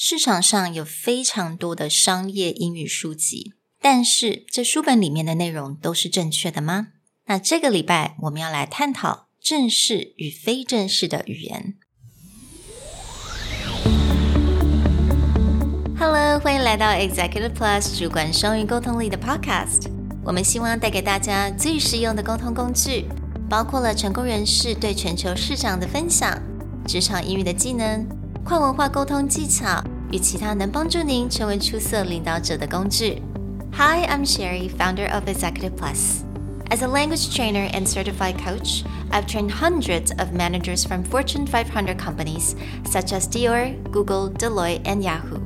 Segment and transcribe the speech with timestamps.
[0.00, 6.90] 市场上有非常多的商业英语书籍，但是这书本里面的内容都是正确的吗？
[7.26, 11.74] 那这个礼拜我们要来探讨正式与非正式的语言。
[15.98, 19.90] Hello，欢迎来到 Executive Plus 主管双语沟通力的 Podcast。
[20.22, 23.06] 我们希望带给大家最实用的沟通工具，
[23.50, 26.40] 包括了成功人士对全球市场的分享、
[26.86, 28.06] 职场英语的技能、
[28.44, 33.21] 跨文化沟通技巧与其他能帮助您成为出色领导者的工具。
[33.73, 36.23] Hi, I'm Sherry, founder of Executive Plus.
[36.69, 41.97] As a language trainer and certified coach, I've trained hundreds of managers from Fortune 500
[41.97, 45.37] companies such as Dior, Google, Deloitte, and Yahoo.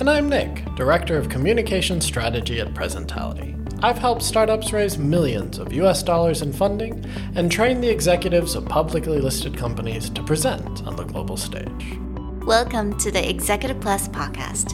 [0.00, 3.54] And I'm Nick, Director of Communication Strategy at Presentality.
[3.84, 8.64] I've helped startups raise millions of US dollars in funding and train the executives of
[8.64, 11.98] publicly listed companies to present on the global stage.
[12.49, 14.71] Welcome to the Executive Plus podcast,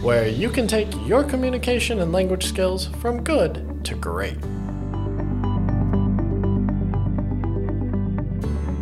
[0.00, 4.36] where you can take your communication and language skills from good to great.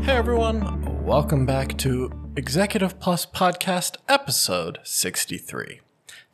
[0.05, 5.81] Hey everyone, welcome back to Executive Plus Podcast, episode 63.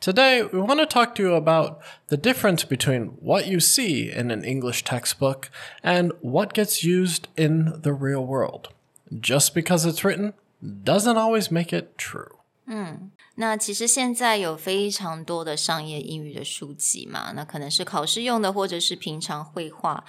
[0.01, 4.31] Today, we want to talk to you about the difference between what you see in
[4.31, 5.49] an English textbook
[5.81, 8.67] and what gets used in the real world.
[9.17, 12.37] Just because it's written doesn't always make it true.
[12.65, 20.05] 嗯，那其实现在有非常多的商业英语的书籍嘛，那可能是考试用的，或者是平常绘画，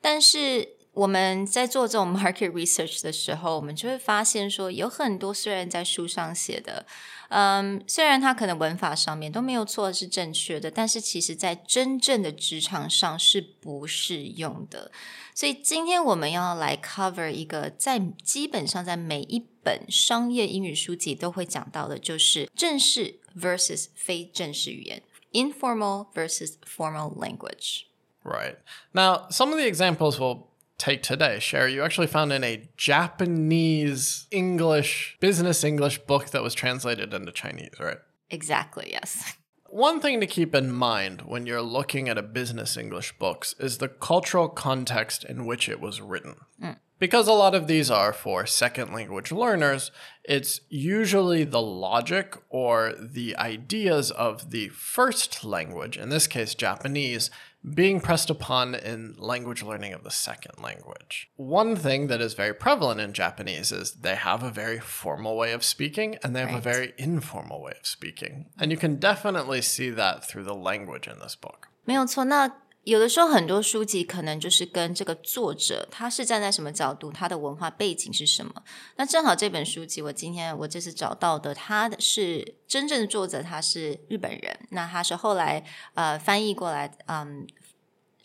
[0.00, 6.85] 但是我们在做这种 market research 的时候，我们就会发现说，有很多虽然在书上写的，
[7.29, 14.91] 嗯，虽然它可能文法上面都没有错是正确的，但是其实在真正的职场上是不适用的。
[15.33, 28.57] 所以今天我们要来 cover 一个在基本上在每一本商业英语书籍都会讲到的，就是正式 versus 非正式语言，informal versus formal language。Right.
[28.91, 34.26] Now, some of the examples will take today, Sherry, you actually found in a Japanese
[34.30, 37.98] English, business English book that was translated into Chinese, right?
[38.30, 39.34] Exactly, yes.
[39.68, 43.78] One thing to keep in mind when you're looking at a business English books is
[43.78, 46.36] the cultural context in which it was written.
[46.62, 46.76] Mm.
[46.99, 49.89] Because a lot of these are for second language learners,
[50.23, 57.31] it's usually the logic or the ideas of the first language, in this case Japanese,
[57.73, 61.27] being pressed upon in language learning of the second language.
[61.37, 65.53] One thing that is very prevalent in Japanese is they have a very formal way
[65.53, 66.57] of speaking and they have right.
[66.59, 68.45] a very informal way of speaking.
[68.59, 71.67] And you can definitely see that through the language in this book.
[71.83, 72.47] 没有错，那
[72.86, 78.62] 有的时候很多书籍可能就是跟这个作者他是站在什么角度，他的文化背景是什么。
[78.94, 84.56] 那正好这本书籍我今天我这次找到的，他的是真正的作者，他是日本人。
[84.70, 85.64] 那他是后来
[85.94, 87.44] 呃翻译过来，嗯。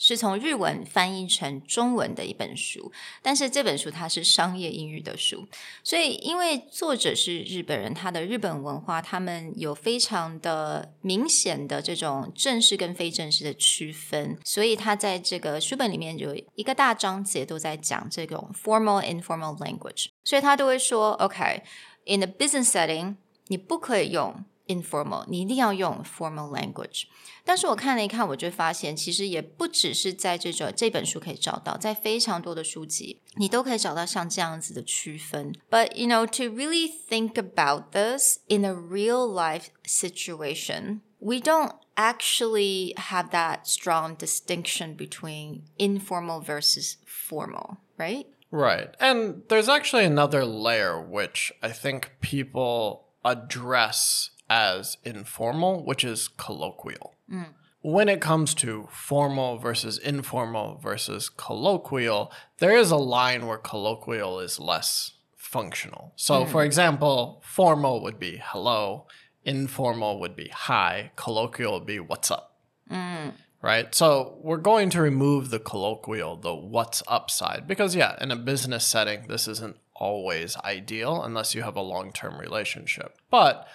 [0.04, 2.92] 是从日文翻译成中文的一本书，
[3.22, 5.46] 但是这本书它是商业英语的书，
[5.84, 23.18] 所以因为作者是日本人，他的日本文化他们有非常的明显的这种正式跟非正式的区分，所以他在这个书本里面有一个大章节都在讲这种 formal informal language，所以他都会说，OK，in a business setting，
[23.50, 24.44] 你不可以用。
[24.67, 27.05] informal，你一定要用 formal language。
[27.45, 35.55] 但是我看了一看，我就发现其实也不只是在这种这本书可以找到，在非常多的书籍你都可以找到像这样子的区分。
[35.71, 42.95] But you know, to really think about this in a real life situation, we don't actually
[42.97, 48.27] have that strong distinction between informal versus formal, right?
[48.51, 48.91] Right.
[48.99, 57.16] And there's actually another layer which I think people address as informal, which is colloquial.
[57.32, 57.54] Mm.
[57.82, 64.42] When it comes to formal versus informal versus colloquial, there is a line where colloquial
[64.42, 66.12] is less functional.
[66.18, 66.50] So, mm.
[66.50, 69.08] for example, formal would be hello,
[69.46, 72.60] informal would be hi, colloquial would be what's up.
[72.92, 73.34] Mm.
[73.62, 73.96] Right?
[73.96, 78.36] So, we're going to remove the colloquial, the what's up side, because, yeah, in a
[78.36, 83.18] business setting, this isn't always ideal unless you have a long term relationship.
[83.30, 83.66] But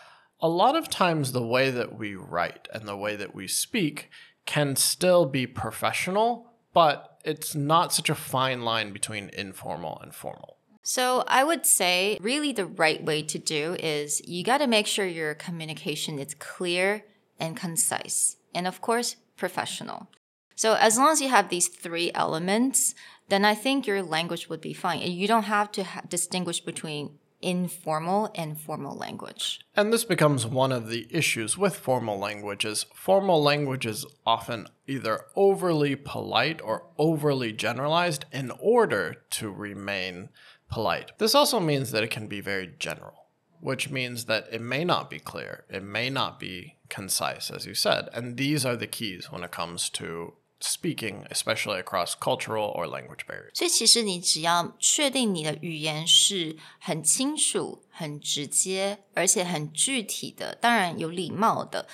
[0.41, 4.11] a lot of times the way that we write and the way that we speak
[4.45, 10.59] can still be professional, but it's not such a fine line between informal and formal.
[10.83, 14.87] So I would say really the right way to do is you got to make
[14.87, 17.05] sure your communication is clear
[17.41, 20.09] and concise and of course professional.
[20.55, 22.95] So as long as you have these three elements,
[23.29, 25.01] then I think your language would be fine.
[25.03, 29.61] You don't have to distinguish between informal and formal language.
[29.75, 32.87] And this becomes one of the issues with formal languages.
[32.95, 40.31] Formal language is often either overly polite or overly generalized in order to remain
[40.71, 41.13] polite.
[41.19, 43.27] This also means that it can be very general,
[43.61, 47.75] which means that it may not be clear, it may not be concise, as you
[47.75, 48.09] said.
[48.13, 53.26] And these are the keys when it comes to speaking, especially across cultural or language
[53.28, 53.52] barriers.
[53.54, 61.88] 所以其实你只要确定你的语言是很清楚、很直接，而且很具体的，当然有礼貌的。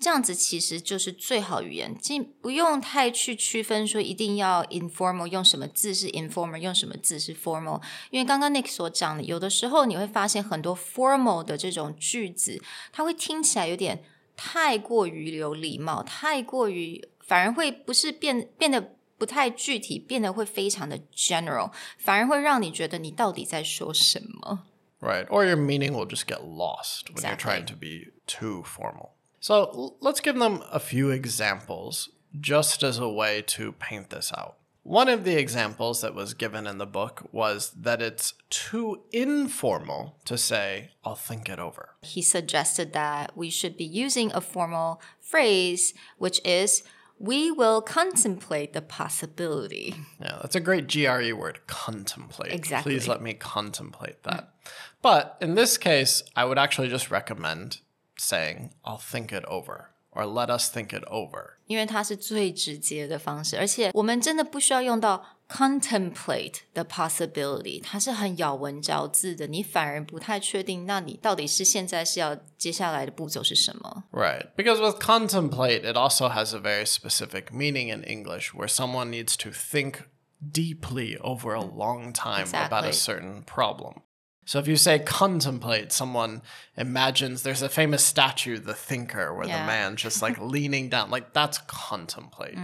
[0.00, 7.80] 这样子其实就是最好语言，既不用太去区分说一定要 informal 用什么字是 informal，用什么字是 formal。
[8.10, 12.62] 因为刚刚 Nick 所讲的，有的时候你会发现很多 formal 的这种句子，
[12.92, 14.04] 它会听起来有点
[14.36, 24.66] 太过于有礼貌，太过于 反而会不是变变得不太具体，变得会非常的 general，反而会让你觉得你到底在说什么。
[25.00, 25.26] Right.
[25.26, 27.36] Or your meaning will just get lost when you're Exactly.
[27.36, 29.10] trying to be too formal.
[29.38, 34.32] So l- let's give them a few examples just as a way to paint this
[34.32, 34.54] out.
[34.82, 40.16] One of the examples that was given in the book was that it's too informal
[40.26, 41.96] to say, I'll think it over.
[42.02, 46.82] He suggested that we should be using a formal phrase, which is
[47.18, 49.94] we will contemplate the possibility.
[50.20, 52.52] Yeah, that's a great GRE word, contemplate.
[52.52, 52.92] Exactly.
[52.92, 54.54] Please let me contemplate that.
[55.00, 57.78] But in this case, I would actually just recommend
[58.16, 61.58] saying, I'll think it over, or let us think it over.
[61.66, 74.04] 因为它是最直接的方式，而且我们真的不需要用到 contemplate the possibility，它是很咬文嚼字的，你反而不太确定，那你到底是现在是要接下来的步骤是什么？
[74.10, 74.46] Right.
[74.56, 79.36] Because with contemplate, it also has a very specific meaning in English where someone needs
[79.36, 80.04] to think
[80.40, 82.88] deeply over a long time about Exactly.
[82.88, 84.02] a certain problem.
[84.46, 86.42] So if you say contemplate, someone
[86.76, 89.66] imagines there's a famous statue, the thinker, where the Yeah.
[89.66, 92.58] man just like leaning down, like that's contemplate.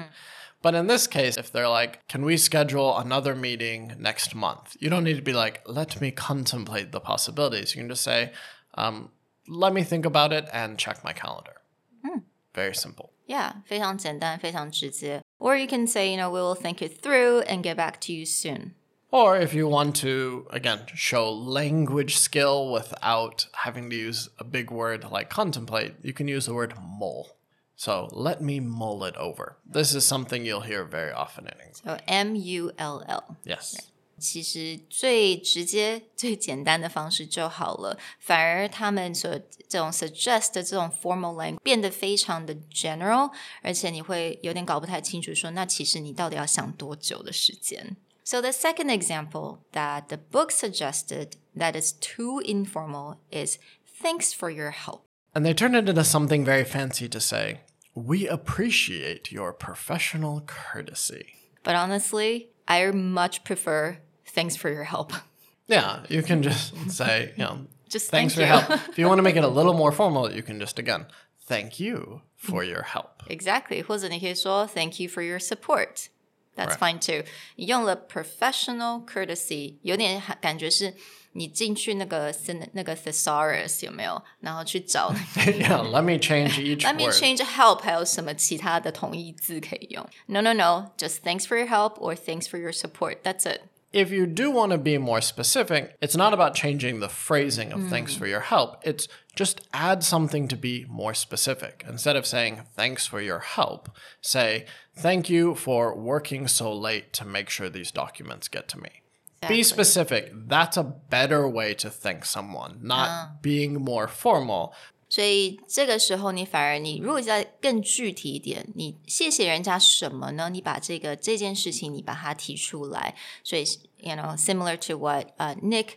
[0.65, 4.75] But in this case, if they're like, can we schedule another meeting next month?
[4.79, 7.75] You don't need to be like, let me contemplate the possibilities.
[7.75, 8.31] You can just say,
[8.73, 9.11] um,
[9.47, 11.61] let me think about it and check my calendar.
[12.03, 12.23] Mm.
[12.55, 13.11] Very simple.
[13.27, 15.21] Yeah, 非常简单，非常直接。
[15.37, 18.25] Or you can say, you know, we will think it through and get back to you
[18.25, 18.73] soon.
[19.11, 24.71] Or if you want to, again, show language skill without having to use a big
[24.71, 27.34] word like contemplate, you can use the word mull.
[27.76, 29.56] So let me mull it over.
[29.64, 31.82] This is something you'll hear very often in English.
[31.82, 33.36] So M U L L。
[33.44, 33.76] Yes.
[34.18, 39.30] 其实最直接、最简单的方式就好了，反而他们所
[39.66, 43.32] 这种 suggest 的这种 formal language 变得非常的 general，
[43.62, 47.96] 而且你会有点搞不太清楚说，那其实你到底要想多久的时间？
[48.22, 53.56] So the second example that the book suggested that is too informal is
[54.02, 55.00] thanks for your help.
[55.34, 57.60] And they turn it into something very fancy to say,
[57.94, 61.34] we appreciate your professional courtesy.
[61.62, 65.12] But honestly, I much prefer thanks for your help.
[65.66, 68.76] Yeah, you can just say, you know, Just thanks thank for your you.
[68.76, 68.88] help.
[68.88, 71.06] if you want to make it a little more formal, you can just again,
[71.46, 73.22] thank you for your help.
[73.28, 76.08] Exactly，或者你可以说 Thank you for your support。
[76.56, 76.98] That's Right.
[76.98, 77.24] fine too。
[77.56, 80.94] 你用了 professional courtesy，有点感觉是
[81.32, 84.22] 你进去那个 thin- 那个 thesaurus 有没有？
[84.40, 87.14] 然后去找 yeah, let me change each Let me word.
[87.14, 90.06] change help，还有什么其他的同义字可以用？
[90.26, 93.18] No no no，just thanks for your help or thanks for your support.
[93.22, 93.60] That's it.
[93.95, 97.87] If you do want to be more specific, it's not about changing the phrasing of
[97.87, 98.17] thanks mm.
[98.17, 98.81] for your help.
[98.83, 101.85] It's just add something to be more specific.
[101.87, 104.65] Instead of saying thanks for your help, say
[104.97, 109.01] thank you for working so late to make sure these documents get to me.
[109.47, 110.29] Be specific.
[110.33, 113.27] That's a better way to thank someone, not uh.
[113.41, 114.73] being more formal.
[115.15, 120.49] 所以这个时候，你反而你如果再更具体一点，你谢谢人家什么呢？
[120.49, 123.63] 你把这个这件事情你把它提出来，所以
[124.01, 125.91] you know similar to what 呃、Nick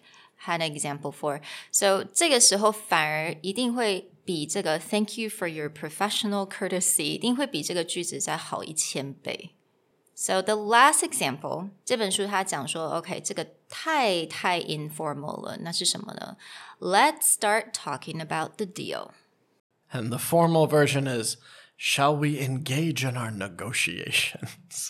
[0.45, 1.43] had an example for。
[1.73, 9.58] So 这个时候反而一定会比这个 Thank you for your professional courtesy 一定会比这个句子再好一千倍。
[10.18, 16.38] So the last example，这本书它讲说，OK，这个太太 informal 了，那是什么呢？
[16.80, 19.10] Let's start talking about the deal。
[19.92, 21.38] And the formal version is
[21.78, 24.90] Shall we engage in our negotiations?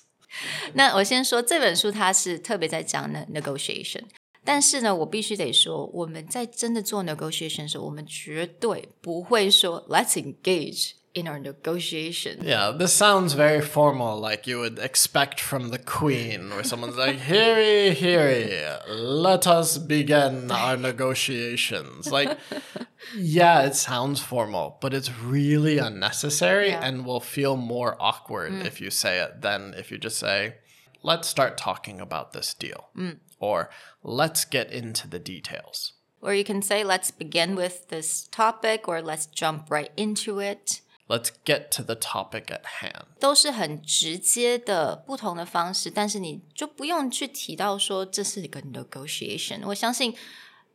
[0.74, 4.04] 那我先说这本书它是特别在讲呢 negotiation，
[4.44, 12.41] 但是呢，我必须得说，我们在真的做 negotiation 的时候，我们绝对不会说 Let's engage in our negotiation.
[12.43, 17.17] Yeah, this sounds very formal, like you would expect from the queen, where someone's like,
[17.17, 22.11] Heary, heary, let us begin our negotiations.
[22.13, 22.39] Like,
[23.17, 26.85] yeah, it sounds formal, but it's really unnecessary Yeah.
[26.85, 28.65] and will feel more awkward mm.
[28.65, 30.57] if you say it than if you just say,
[31.03, 32.91] let's start talking about this deal.
[32.97, 33.19] Mm.
[33.41, 33.71] Or
[34.03, 35.93] let's get into the details.
[36.21, 40.81] Or you can say, let's begin with this topic, or let's jump right into it.
[41.08, 43.04] Let's get to the topic at hand.
[43.20, 49.60] 都是很直接的不同的方式，但是你就不用去提到说这是一个 negotiation。
[49.66, 50.16] 我相信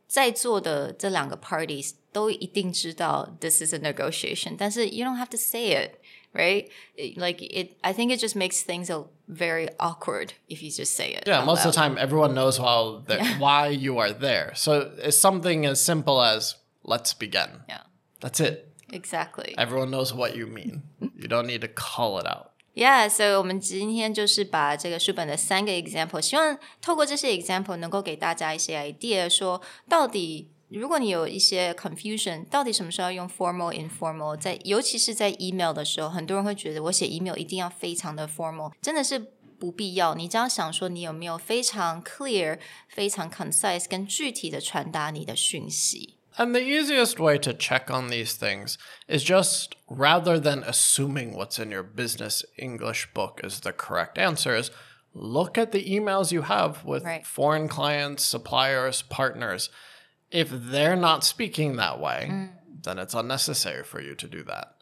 [0.07, 7.41] 在座的这两个 parties 都一定知道 this is a negotiation，但是 you don't have to say it。Right, It- like
[7.41, 7.77] it.
[7.81, 11.27] I think it just makes things a very awkward if you just say it.
[11.27, 11.89] Yeah, out most of the loud.
[11.89, 14.53] time, everyone knows how the, why you are there.
[14.53, 16.53] So it's something as simple as
[16.83, 17.81] "Let's begin." Yeah,
[18.21, 18.67] That's it.
[18.91, 19.55] exactly.
[19.55, 20.81] Everyone knows what you mean.
[20.99, 22.51] You don't need to call it out.
[22.75, 39.19] Yeah，所以我们今天就是把这个书本的三个 example，希望透过这些 example 能够给大家一些 idea，说到底如果你有一些 confusion，到底什么时候要用 formal、informal，在尤其是在 email 的时候，很多人会觉得我写 email 一定要非常的 formal，真的是
[39.59, 40.15] 不必要。
[40.15, 46.15] 你只要想说你有没有非常 clear、非常 concise 跟具体的传达你的讯息。
[46.36, 48.76] And the easiest way to check on these things
[49.06, 54.56] is just rather than assuming what's in your business English book is the correct answer,
[54.56, 54.70] is
[55.12, 57.24] look at the emails you have with Right.
[57.24, 59.70] foreign clients, suppliers, partners.
[60.30, 62.50] If they're not speaking that way, mm.
[62.82, 64.73] then it's unnecessary for you to do that.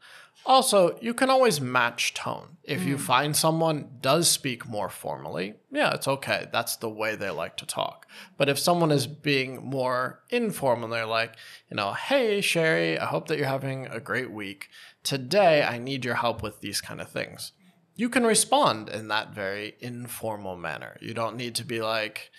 [0.44, 2.56] Also, you can always match tone.
[2.64, 3.00] If you mm.
[3.00, 6.48] find someone does speak more formally, yeah, it's okay.
[6.52, 8.06] That's the way they like to talk.
[8.36, 11.36] But if someone is being more informal, they're like,
[11.70, 14.68] you know, hey, Sherry, I hope that you're having a great week.
[15.02, 17.52] Today, I need your help with these kind of things.
[17.94, 20.96] You can respond in that very informal manner.
[21.00, 22.30] You don't need to be like,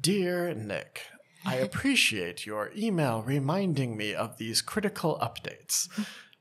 [0.00, 1.02] Dear Nick,
[1.44, 5.88] I appreciate your email reminding me of these critical updates.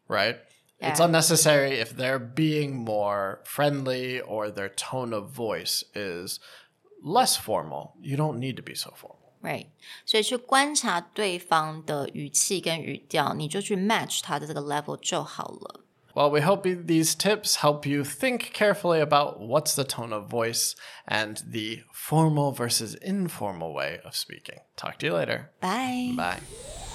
[0.07, 0.39] Right?
[0.78, 1.06] It's Yeah.
[1.06, 6.40] unnecessary if they're being more friendly or their tone of voice is
[7.04, 7.94] less formal.
[8.00, 9.18] You don't need to be so formal.
[9.42, 9.66] Right，
[10.04, 15.80] 所以去观察对方的语气跟语调，你就去 match 他的这个 level 就好了。
[16.14, 20.74] Well, we hope these tips help you think carefully about what's the tone of voice
[21.06, 24.60] and the formal versus informal way of speaking.
[24.76, 25.50] Talk to you later.
[25.60, 26.14] Bye。
[26.14, 26.85] Bye.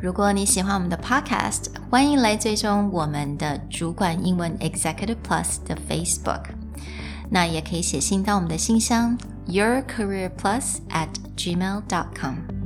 [0.00, 6.42] 如果你喜欢我们的 Podcast，欢迎来追踪我们的主管英文 Executive Plus 的 Facebook。
[7.28, 12.57] 那也可以写信到我们的信箱 yourcareerplus at gmail dot com。